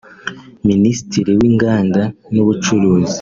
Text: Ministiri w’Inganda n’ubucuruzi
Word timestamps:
Ministiri 0.69 1.31
w’Inganda 1.39 2.03
n’ubucuruzi 2.33 3.09